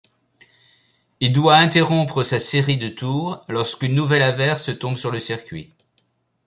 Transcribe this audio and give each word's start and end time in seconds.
Il 1.19 1.31
doit 1.31 1.57
interrompre 1.57 2.23
sa 2.23 2.39
série 2.39 2.77
de 2.77 2.89
tours 2.89 3.45
lorsqu'une 3.47 3.93
nouvelle 3.93 4.23
averse 4.23 4.75
tombe 4.79 4.97
sur 4.97 5.11
le 5.11 5.19
circuit. 5.19 5.71